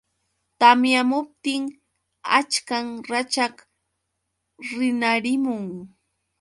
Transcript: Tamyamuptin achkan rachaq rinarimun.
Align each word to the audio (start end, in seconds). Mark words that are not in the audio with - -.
Tamyamuptin 0.59 1.63
achkan 2.37 2.85
rachaq 3.09 3.55
rinarimun. 4.77 5.65